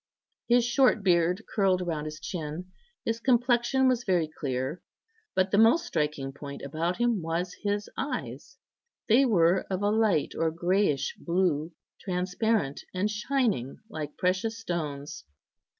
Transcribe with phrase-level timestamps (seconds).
[0.49, 2.71] His short beard curled round his chin;
[3.05, 4.81] his complexion was very clear.
[5.35, 8.57] But the most striking point about him was his eyes;
[9.07, 15.23] they were of a light or greyish blue, transparent, and shining like precious stones.